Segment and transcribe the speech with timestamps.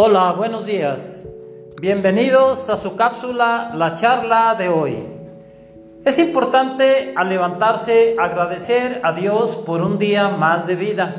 [0.00, 1.26] Hola, buenos días.
[1.80, 4.96] Bienvenidos a su cápsula, la charla de hoy.
[6.04, 11.16] Es importante al levantarse agradecer a Dios por un día más de vida.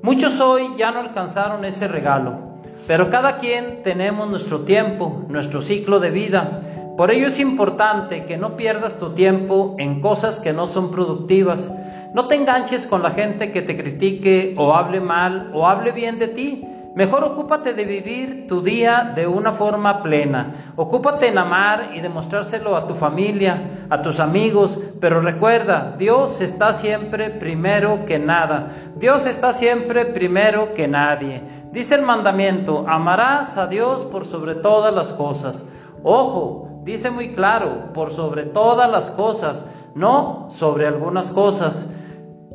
[0.00, 2.38] Muchos hoy ya no alcanzaron ese regalo,
[2.86, 6.60] pero cada quien tenemos nuestro tiempo, nuestro ciclo de vida.
[6.96, 11.70] Por ello es importante que no pierdas tu tiempo en cosas que no son productivas.
[12.14, 16.18] No te enganches con la gente que te critique o hable mal o hable bien
[16.18, 20.72] de ti Mejor ocúpate de vivir tu día de una forma plena.
[20.76, 24.78] Ocúpate en amar y demostrárselo a tu familia, a tus amigos.
[25.00, 28.68] Pero recuerda, Dios está siempre primero que nada.
[28.94, 31.42] Dios está siempre primero que nadie.
[31.72, 35.66] Dice el mandamiento, amarás a Dios por sobre todas las cosas.
[36.04, 39.64] Ojo, dice muy claro, por sobre todas las cosas,
[39.96, 41.88] no sobre algunas cosas.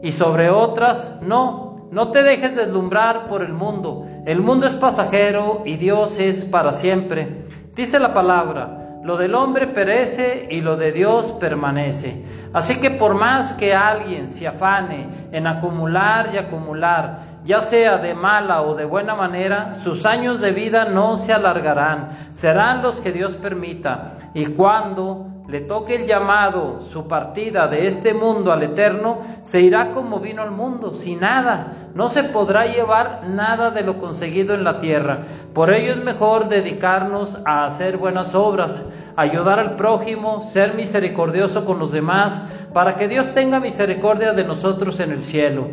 [0.02, 4.06] Y sobre otras, no no te dejes deslumbrar por el mundo.
[4.26, 7.46] El mundo es pasajero y Dios es para siempre.
[7.76, 12.24] Dice la palabra, lo del hombre perece y lo de Dios permanece.
[12.54, 18.14] Así que por más que alguien se afane en acumular y acumular, ya sea de
[18.14, 23.12] mala o de buena manera, sus años de vida no se alargarán, serán los que
[23.12, 24.18] Dios permita.
[24.34, 29.92] Y cuando le toque el llamado, su partida de este mundo al eterno, se irá
[29.92, 31.74] como vino al mundo, sin nada.
[31.96, 35.24] No se podrá llevar nada de lo conseguido en la tierra.
[35.54, 41.80] Por ello es mejor dedicarnos a hacer buenas obras, ayudar al prójimo, ser misericordioso con
[41.80, 45.68] los demás, para que Dios tenga misericordia de nosotros en el cielo.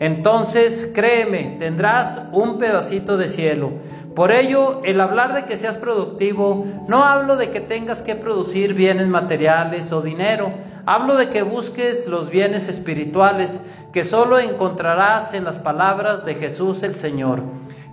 [0.00, 3.72] Entonces, créeme, tendrás un pedacito de cielo.
[4.18, 8.74] Por ello, el hablar de que seas productivo, no hablo de que tengas que producir
[8.74, 10.52] bienes materiales o dinero,
[10.86, 13.60] hablo de que busques los bienes espirituales
[13.92, 17.44] que solo encontrarás en las palabras de Jesús el Señor.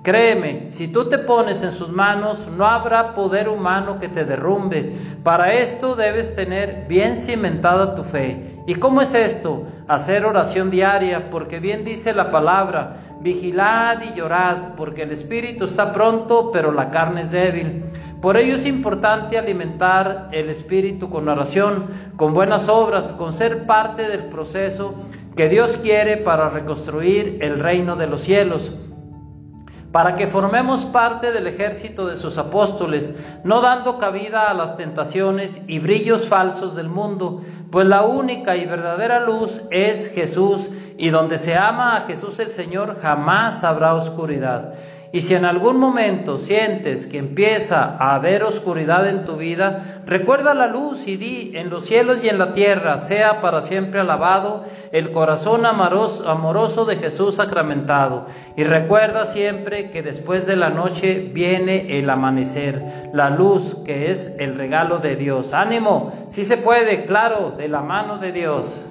[0.06, 4.94] Créeme, si tú te pones en sus manos, no habrá poder humano que te derrumbe.
[5.24, 8.62] Para esto debes tener bien cimentada tu fe.
[8.68, 9.64] ¿Y cómo es esto?
[9.88, 15.92] Hacer oración diaria, porque bien dice la palabra, vigilad y llorad, porque el espíritu está
[15.92, 17.86] pronto, pero la carne es débil.
[18.22, 24.08] Por ello es importante alimentar el espíritu con oración, con buenas obras, con ser parte
[24.08, 24.94] del proceso
[25.36, 28.72] que Dios quiere para reconstruir el reino de los cielos
[29.96, 35.62] para que formemos parte del ejército de sus apóstoles, no dando cabida a las tentaciones
[35.68, 37.42] y brillos falsos del mundo,
[37.72, 42.52] pues la única y verdadera luz es Jesús, y donde se ama a Jesús el
[42.52, 44.74] Señor jamás habrá oscuridad.
[45.16, 50.54] Y si en algún momento sientes que empieza a haber oscuridad en tu vida, recuerda
[50.54, 54.66] la luz y di, en los cielos y en la tierra, sea para siempre alabado
[54.92, 58.26] el corazón amoroso de Jesús sacramentado.
[58.58, 64.36] Y recuerda siempre que después de la noche viene el amanecer, la luz que es
[64.38, 65.54] el regalo de Dios.
[65.54, 68.86] Ánimo, si se puede, claro, de la mano de Dios.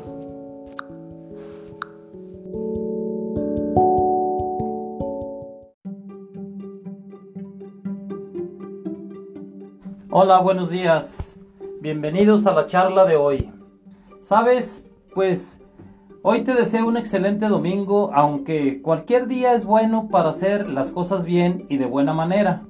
[10.16, 11.34] Hola, buenos días.
[11.80, 13.50] Bienvenidos a la charla de hoy.
[14.22, 15.60] Sabes, pues
[16.22, 21.24] hoy te deseo un excelente domingo, aunque cualquier día es bueno para hacer las cosas
[21.24, 22.62] bien y de buena manera,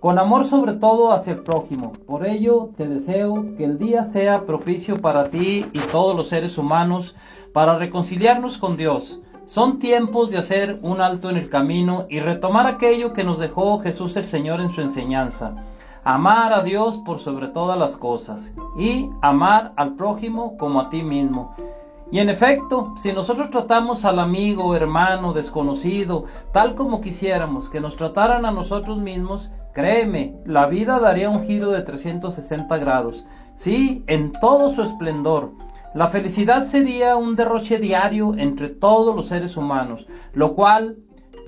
[0.00, 1.92] con amor sobre todo hacia el prójimo.
[2.06, 6.56] Por ello te deseo que el día sea propicio para ti y todos los seres
[6.56, 7.14] humanos
[7.52, 9.20] para reconciliarnos con Dios.
[9.44, 13.78] Son tiempos de hacer un alto en el camino y retomar aquello que nos dejó
[13.80, 15.66] Jesús el Señor en su enseñanza
[16.04, 21.02] amar a Dios por sobre todas las cosas y amar al prójimo como a ti
[21.02, 21.54] mismo.
[22.10, 27.96] Y en efecto, si nosotros tratamos al amigo, hermano, desconocido, tal como quisiéramos que nos
[27.96, 33.26] trataran a nosotros mismos, créeme, la vida daría un giro de 360 grados.
[33.56, 35.52] Sí, en todo su esplendor.
[35.94, 40.98] La felicidad sería un derroche diario entre todos los seres humanos, lo cual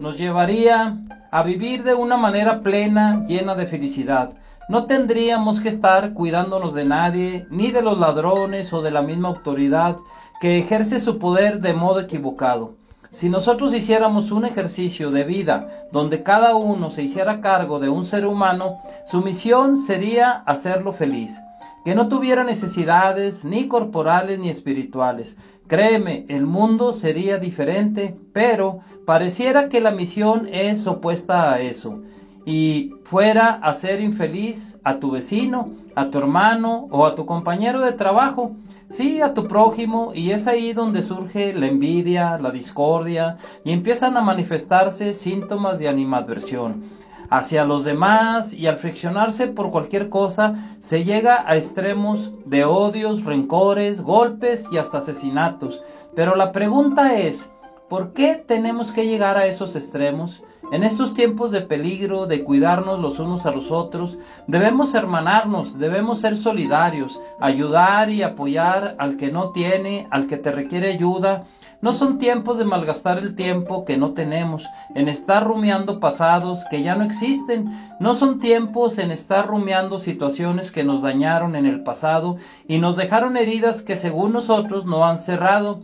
[0.01, 0.97] nos llevaría
[1.31, 4.33] a vivir de una manera plena, llena de felicidad.
[4.69, 9.29] No tendríamos que estar cuidándonos de nadie, ni de los ladrones o de la misma
[9.29, 9.99] autoridad
[10.41, 12.77] que ejerce su poder de modo equivocado.
[13.13, 18.07] Si nosotros hiciéramos un ejercicio de vida donde cada uno se hiciera cargo de un
[18.07, 21.39] ser humano, su misión sería hacerlo feliz,
[21.85, 25.37] que no tuviera necesidades ni corporales ni espirituales.
[25.67, 32.03] Créeme, el mundo sería diferente, pero pareciera que la misión es opuesta a eso
[32.45, 37.83] y fuera a hacer infeliz a tu vecino, a tu hermano o a tu compañero
[37.83, 38.53] de trabajo,
[38.89, 44.17] sí, a tu prójimo, y es ahí donde surge la envidia, la discordia, y empiezan
[44.17, 46.83] a manifestarse síntomas de animadversión.
[47.31, 53.25] Hacia los demás y al friccionarse por cualquier cosa se llega a extremos de odios,
[53.25, 55.83] rencores, golpes y hasta asesinatos.
[56.15, 57.49] Pero la pregunta es,
[57.89, 60.43] ¿por qué tenemos que llegar a esos extremos?
[60.73, 66.21] En estos tiempos de peligro, de cuidarnos los unos a los otros, debemos hermanarnos, debemos
[66.21, 71.47] ser solidarios, ayudar y apoyar al que no tiene, al que te requiere ayuda.
[71.83, 76.83] No son tiempos de malgastar el tiempo que no tenemos, en estar rumiando pasados que
[76.83, 77.95] ya no existen.
[78.01, 82.37] No son tiempos en estar rumiando situaciones que nos dañaron en el pasado
[82.69, 85.81] y nos dejaron heridas que según nosotros no han cerrado.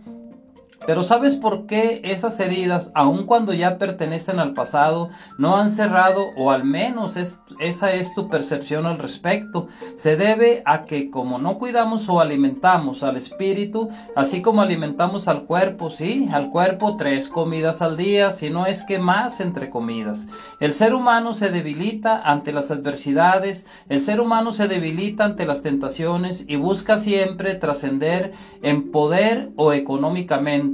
[0.84, 6.30] Pero ¿sabes por qué esas heridas, aun cuando ya pertenecen al pasado, no han cerrado
[6.36, 9.68] o al menos esa es tu percepción al respecto?
[9.94, 15.44] Se debe a que como no cuidamos o alimentamos al espíritu, así como alimentamos al
[15.44, 20.26] cuerpo, sí, al cuerpo tres comidas al día, si no es que más entre comidas.
[20.60, 25.62] El ser humano se debilita ante las adversidades, el ser humano se debilita ante las
[25.62, 28.32] tentaciones y busca siempre trascender
[28.62, 30.65] en poder o económicamente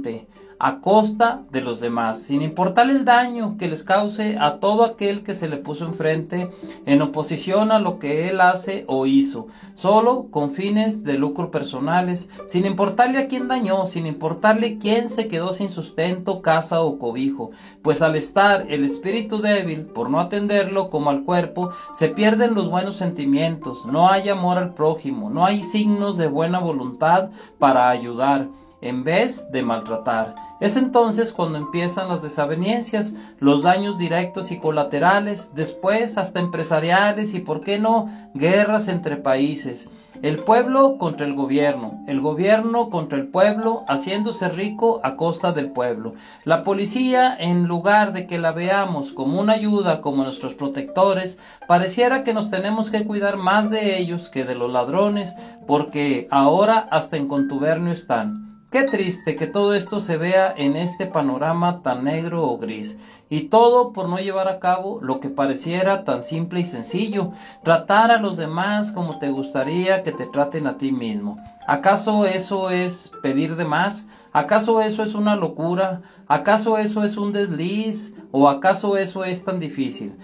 [0.65, 5.21] a costa de los demás, sin importar el daño que les cause a todo aquel
[5.23, 6.49] que se le puso enfrente
[6.85, 12.29] en oposición a lo que él hace o hizo, solo con fines de lucro personales,
[12.47, 17.51] sin importarle a quién dañó, sin importarle quién se quedó sin sustento, casa o cobijo,
[17.81, 22.69] pues al estar el espíritu débil, por no atenderlo como al cuerpo, se pierden los
[22.69, 28.47] buenos sentimientos, no hay amor al prójimo, no hay signos de buena voluntad para ayudar
[28.83, 30.35] en vez de maltratar.
[30.59, 37.39] Es entonces cuando empiezan las desavenencias, los daños directos y colaterales, después hasta empresariales y,
[37.39, 39.89] por qué no, guerras entre países.
[40.21, 45.71] El pueblo contra el gobierno, el gobierno contra el pueblo, haciéndose rico a costa del
[45.71, 46.13] pueblo.
[46.45, 52.23] La policía, en lugar de que la veamos como una ayuda, como nuestros protectores, pareciera
[52.23, 55.33] que nos tenemos que cuidar más de ellos que de los ladrones,
[55.67, 58.52] porque ahora hasta en contubernio están.
[58.73, 62.97] Qué triste que todo esto se vea en este panorama tan negro o gris,
[63.29, 67.33] y todo por no llevar a cabo lo que pareciera tan simple y sencillo,
[67.63, 71.37] tratar a los demás como te gustaría que te traten a ti mismo.
[71.67, 74.07] ¿Acaso eso es pedir de más?
[74.31, 76.01] ¿Acaso eso es una locura?
[76.27, 78.15] ¿Acaso eso es un desliz?
[78.31, 80.17] ¿O acaso eso es tan difícil?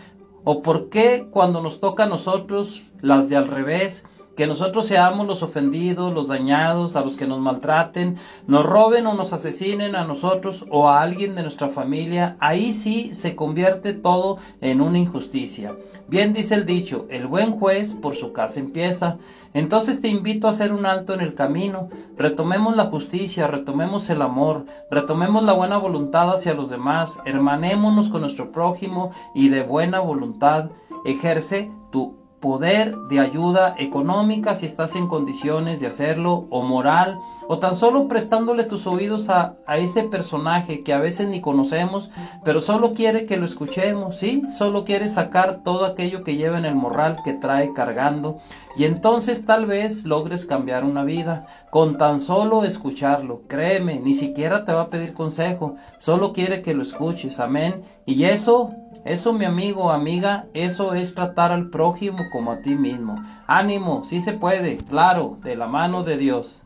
[0.43, 4.05] ¿O por qué cuando nos toca a nosotros, las de al revés,
[4.39, 8.15] que nosotros seamos los ofendidos, los dañados, a los que nos maltraten,
[8.47, 13.13] nos roben o nos asesinen a nosotros o a alguien de nuestra familia, ahí sí
[13.13, 15.75] se convierte todo en una injusticia.
[16.07, 19.17] Bien dice el dicho, el buen juez por su casa empieza.
[19.53, 24.21] Entonces te invito a hacer un alto en el camino, retomemos la justicia, retomemos el
[24.21, 29.99] amor, retomemos la buena voluntad hacia los demás, hermanémonos con nuestro prójimo y de buena
[29.99, 30.69] voluntad
[31.03, 37.59] ejerce tu poder de ayuda económica si estás en condiciones de hacerlo, o moral, o
[37.59, 42.09] tan solo prestándole tus oídos a, ese personaje que a veces ni conocemos,
[42.43, 44.43] pero solo quiere que lo escuchemos, ¿sí?
[44.57, 48.37] Solo quiere sacar todo aquello que lleva en el morral que trae cargando,
[48.75, 54.63] y entonces tal vez logres cambiar una vida, con tan solo escucharlo, créeme, ni siquiera
[54.63, 58.71] te va a pedir consejo, solo quiere que lo escuches, amén, y eso
[59.09, 63.15] eso, mi amigo, amiga, eso es tratar al prójimo como a ti mismo.
[63.47, 66.63] Ánimo, sí se puede, claro, de la mano de Dios.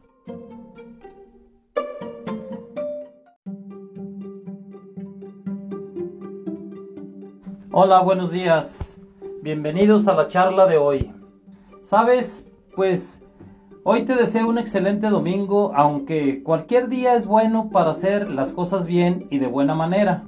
[7.71, 8.99] Hola, buenos días.
[9.41, 11.13] Bienvenidos a la charla de hoy.
[11.85, 13.23] Sabes, pues
[13.85, 18.85] hoy te deseo un excelente domingo, aunque cualquier día es bueno para hacer las cosas
[18.85, 20.25] bien y de buena manera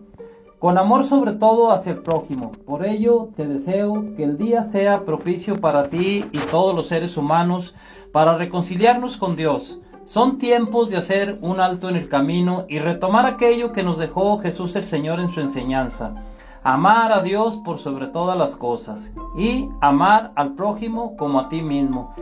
[0.59, 2.51] con amor sobre todo hacia el prójimo.
[2.65, 7.17] Por ello te deseo que el día sea propicio para ti y todos los seres
[7.17, 7.73] humanos
[8.11, 9.79] para reconciliarnos con Dios.
[10.05, 14.39] Son tiempos de hacer un alto en el camino y retomar aquello que nos dejó
[14.39, 16.23] Jesús el Señor en su enseñanza.
[16.63, 21.61] Amar a Dios por sobre todas las cosas y amar al prójimo como a ti
[21.61, 22.13] mismo.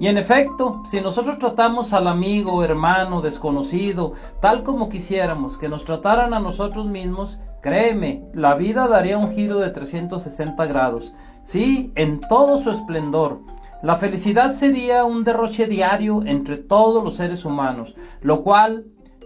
[0.00, 5.84] Y en efecto, si nosotros tratamos al amigo, hermano, desconocido, tal como quisiéramos que nos
[5.84, 11.14] trataran a nosotros mismos, Créeme, la vida daría un giro de 360 grados.
[11.44, 13.40] Sí, en todo su esplendor.
[13.82, 18.84] La felicidad sería un derroche diario entre todos los seres humanos, lo cual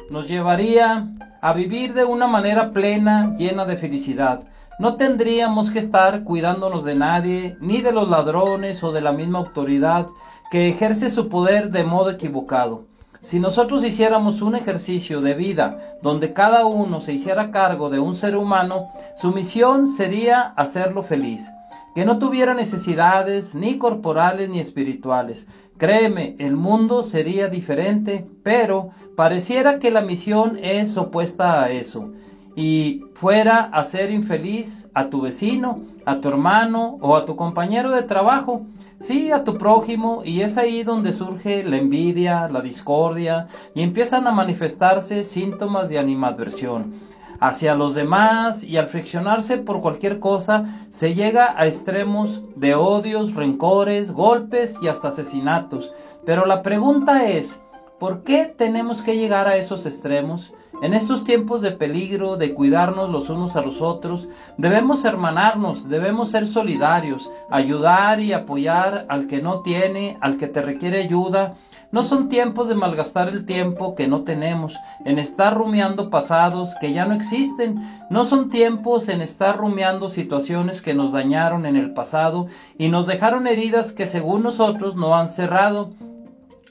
[0.09, 1.09] nos llevaría
[1.43, 4.47] a vivir de una manera plena, llena de felicidad.
[4.79, 9.41] No tendríamos que estar cuidándonos de nadie, ni de los ladrones o de la misma
[9.41, 10.07] autoridad
[10.53, 12.88] que ejerce su poder de modo equivocado.
[13.21, 18.15] Si nosotros hiciéramos un ejercicio de vida donde cada uno se hiciera cargo de un
[18.15, 21.51] ser humano, su misión sería hacerlo feliz,
[21.97, 25.49] que no tuviera necesidades ni corporales ni espirituales.
[25.79, 32.13] Créeme, el mundo sería diferente, pero pareciera que la misión es opuesta a eso
[32.55, 37.93] y fuera a hacer infeliz a tu vecino, a tu hermano o a tu compañero
[37.93, 38.63] de trabajo
[39.01, 44.27] sí a tu prójimo y es ahí donde surge la envidia, la discordia y empiezan
[44.27, 46.95] a manifestarse síntomas de animadversión
[47.41, 53.35] hacia los demás y al friccionarse por cualquier cosa se llega a extremos de odios,
[53.35, 55.93] rencores, golpes y hasta asesinatos.
[56.25, 57.61] Pero la pregunta es,
[57.99, 60.53] ¿por qué tenemos que llegar a esos extremos?
[60.81, 66.31] En estos tiempos de peligro, de cuidarnos los unos a los otros, debemos hermanarnos, debemos
[66.31, 71.57] ser solidarios, ayudar y apoyar al que no tiene, al que te requiere ayuda.
[71.91, 76.93] No son tiempos de malgastar el tiempo que no tenemos, en estar rumiando pasados que
[76.93, 77.83] ya no existen.
[78.09, 82.47] No son tiempos en estar rumiando situaciones que nos dañaron en el pasado
[82.79, 85.91] y nos dejaron heridas que según nosotros no han cerrado.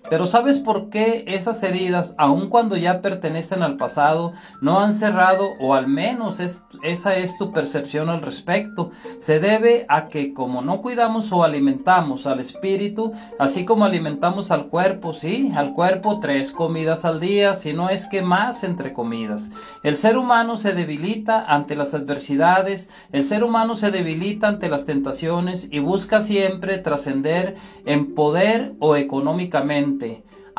[0.09, 5.53] Pero ¿sabes por qué esas heridas, aun cuando ya pertenecen al pasado, no han cerrado
[5.59, 8.91] o al menos esa es tu percepción al respecto?
[9.17, 14.67] Se debe a que como no cuidamos o alimentamos al espíritu, así como alimentamos al
[14.67, 19.49] cuerpo, sí, al cuerpo tres comidas al día, si no es que más entre comidas.
[19.83, 24.85] El ser humano se debilita ante las adversidades, el ser humano se debilita ante las
[24.85, 29.96] tentaciones y busca siempre trascender en poder o económicamente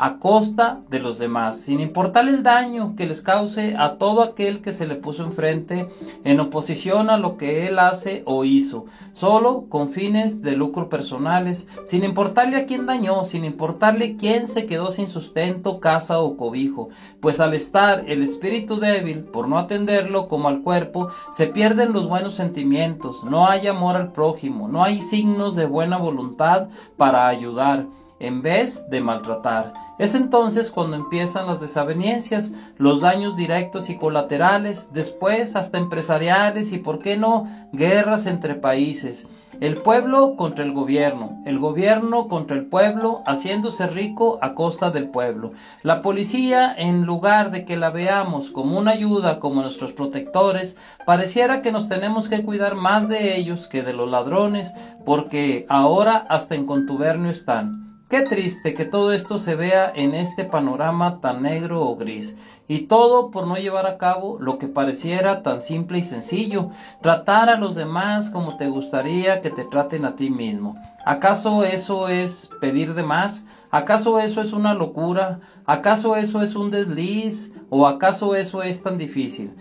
[0.01, 4.61] a costa de los demás, sin importar el daño que les cause a todo aquel
[4.61, 5.89] que se le puso enfrente
[6.23, 11.67] en oposición a lo que él hace o hizo, solo con fines de lucro personales,
[11.83, 16.87] sin importarle a quién dañó, sin importarle quién se quedó sin sustento, casa o cobijo,
[17.19, 22.07] pues al estar el espíritu débil, por no atenderlo como al cuerpo, se pierden los
[22.07, 27.85] buenos sentimientos, no hay amor al prójimo, no hay signos de buena voluntad para ayudar
[28.19, 29.73] en vez de maltratar.
[29.97, 36.77] Es entonces cuando empiezan las desavenencias, los daños directos y colaterales, después hasta empresariales y,
[36.77, 39.27] por qué no, guerras entre países.
[39.59, 45.09] El pueblo contra el gobierno, el gobierno contra el pueblo, haciéndose rico a costa del
[45.09, 45.51] pueblo.
[45.83, 51.61] La policía, en lugar de que la veamos como una ayuda, como nuestros protectores, pareciera
[51.61, 54.71] que nos tenemos que cuidar más de ellos que de los ladrones,
[55.05, 57.88] porque ahora hasta en contubernio están.
[58.09, 62.35] Qué triste que todo esto se vea en este panorama tan negro o gris,
[62.67, 66.71] y todo por no llevar a cabo lo que pareciera tan simple y sencillo,
[67.03, 70.75] tratar a los demás como te gustaría que te traten a ti mismo.
[71.05, 73.45] ¿Acaso eso es pedir de más?
[73.69, 75.41] ¿Acaso eso es una locura?
[75.67, 77.51] ¿Acaso eso es un desliz?
[77.69, 79.53] ¿O acaso eso es tan difícil?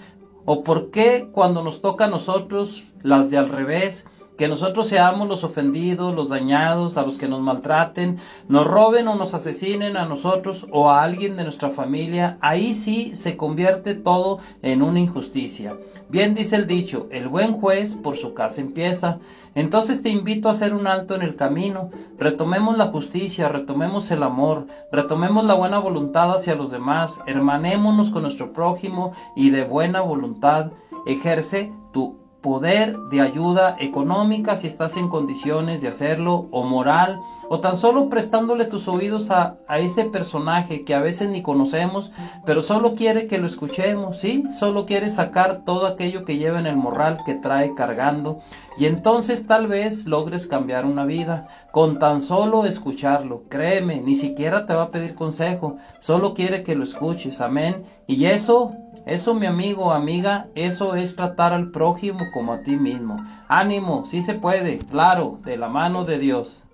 [0.46, 4.06] ¿O por qué cuando nos toca a nosotros las de al revés?
[4.38, 9.16] Que nosotros seamos los ofendidos, los dañados, a los que nos maltraten, nos roben o
[9.16, 14.38] nos asesinen a nosotros o a alguien de nuestra familia, ahí sí se convierte todo
[14.62, 15.76] en una injusticia.
[16.08, 19.18] Bien dice el dicho, el buen juez por su casa empieza.
[19.56, 24.22] Entonces te invito a hacer un alto en el camino, retomemos la justicia, retomemos el
[24.22, 30.00] amor, retomemos la buena voluntad hacia los demás, hermanémonos con nuestro prójimo y de buena
[30.00, 30.70] voluntad
[31.06, 37.60] ejerce tu poder de ayuda económica si estás en condiciones de hacerlo o moral o
[37.60, 42.12] tan solo prestándole tus oídos a, ese personaje que a veces ni conocemos
[42.44, 46.66] pero solo quiere que lo escuchemos sí solo quiere sacar todo aquello que lleva en
[46.66, 48.38] el morral que trae cargando
[48.76, 51.48] y entonces tal vez logres cambiar una vida
[51.78, 56.74] con tan solo escucharlo créeme ni siquiera te va a pedir consejo solo quiere que
[56.74, 58.72] lo escuches amén y eso
[59.06, 63.16] eso, mi amigo, amiga, eso es tratar al prójimo como a ti mismo.
[63.48, 66.66] Ánimo, sí se puede, claro, de la mano de Dios.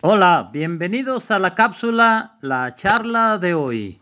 [0.00, 4.00] Hola, bienvenidos a la cápsula, la charla de hoy.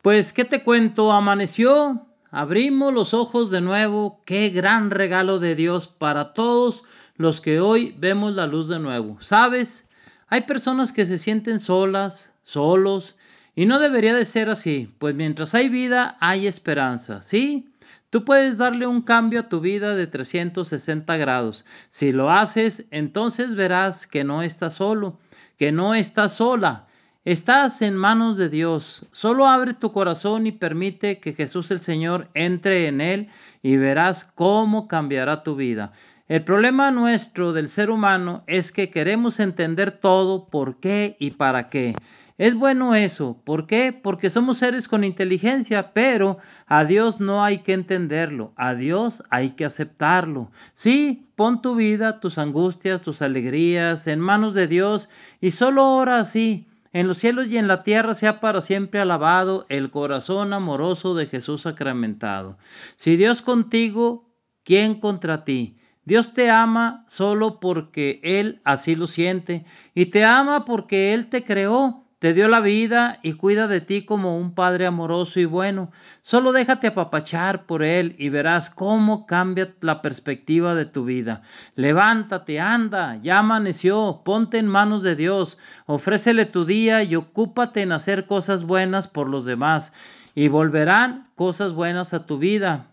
[0.00, 1.12] Pues, ¿qué te cuento?
[1.12, 6.84] Amaneció, abrimos los ojos de nuevo, qué gran regalo de Dios para todos
[7.16, 9.18] los que hoy vemos la luz de nuevo.
[9.20, 9.86] ¿Sabes?
[10.28, 13.16] Hay personas que se sienten solas, solos.
[13.54, 17.68] Y no debería de ser así, pues mientras hay vida hay esperanza, ¿sí?
[18.10, 21.64] Tú puedes darle un cambio a tu vida de 360 grados.
[21.90, 25.18] Si lo haces, entonces verás que no estás solo,
[25.58, 26.86] que no estás sola.
[27.26, 29.04] Estás en manos de Dios.
[29.12, 33.28] Solo abre tu corazón y permite que Jesús el Señor entre en él
[33.62, 35.92] y verás cómo cambiará tu vida.
[36.28, 41.68] El problema nuestro del ser humano es que queremos entender todo por qué y para
[41.68, 41.94] qué.
[42.38, 43.38] Es bueno eso.
[43.44, 43.92] ¿Por qué?
[43.92, 48.54] Porque somos seres con inteligencia, pero a Dios no hay que entenderlo.
[48.56, 50.50] A Dios hay que aceptarlo.
[50.72, 55.10] Sí, pon tu vida, tus angustias, tus alegrías en manos de Dios
[55.42, 56.66] y solo ora así.
[56.92, 61.26] En los cielos y en la tierra sea para siempre alabado el corazón amoroso de
[61.26, 62.58] Jesús sacramentado.
[62.96, 64.28] Si Dios contigo,
[64.64, 65.78] ¿quién contra ti?
[66.04, 71.44] Dios te ama solo porque Él así lo siente y te ama porque Él te
[71.44, 75.90] creó te dio la vida y cuida de ti como un Padre amoroso y bueno.
[76.20, 81.40] Solo déjate apapachar por Él y verás cómo cambia la perspectiva de tu vida.
[81.76, 87.90] Levántate, anda, ya amaneció, ponte en manos de Dios, ofrécele tu día y ocúpate en
[87.90, 89.94] hacer cosas buenas por los demás
[90.34, 92.88] y volverán cosas buenas a tu vida.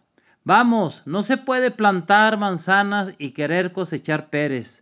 [0.46, 4.82] Vamos, no se puede plantar manzanas y querer cosechar peres.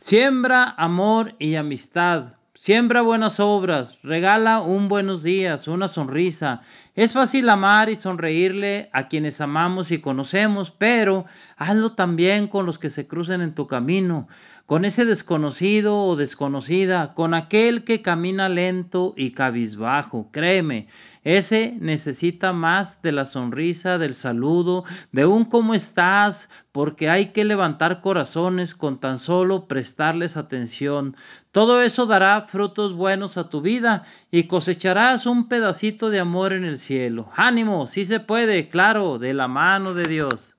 [0.00, 2.36] Siembra amor y amistad.
[2.66, 6.62] Siembra buenas obras, regala un buenos días, una sonrisa.
[6.96, 12.80] Es fácil amar y sonreírle a quienes amamos y conocemos, pero hazlo también con los
[12.80, 14.26] que se crucen en tu camino,
[14.66, 20.30] con ese desconocido o desconocida, con aquel que camina lento y cabizbajo.
[20.32, 20.88] Créeme,
[21.26, 27.44] ese necesita más de la sonrisa, del saludo, de un cómo estás, porque hay que
[27.44, 31.16] levantar corazones con tan solo prestarles atención.
[31.50, 36.64] Todo eso dará frutos buenos a tu vida y cosecharás un pedacito de amor en
[36.64, 37.28] el cielo.
[37.34, 40.55] Ánimo, sí se puede, claro, de la mano de Dios.